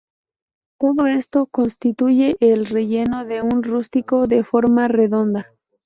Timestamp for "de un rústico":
3.23-4.25